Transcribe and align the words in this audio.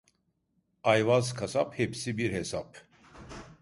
Ayvaz 0.83 1.33
kasap 1.33 1.73
hepsi 1.79 2.17
bir 2.17 2.31
hesap. 2.33 2.77